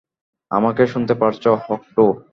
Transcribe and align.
আমাকে 0.51 0.83
শুনতে 0.87 1.13
পারছ, 1.13 1.43
হক-টু। 1.65 2.05